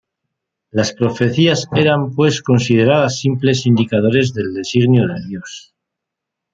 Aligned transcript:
Las 0.71 0.93
profecías 0.93 1.67
eran, 1.75 2.09
pues, 2.15 2.41
consideradas 2.41 3.19
simples 3.19 3.67
indicadores 3.67 4.33
del 4.33 4.51
designio 4.55 5.07
de 5.07 5.27
Dios. 5.27 5.75